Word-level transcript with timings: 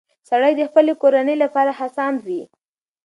سړی 0.29 0.51
د 0.57 0.61
خپلې 0.69 0.93
کورنۍ 1.01 1.35
لپاره 1.43 1.71
هڅاند 1.79 2.17
وي 2.27 2.41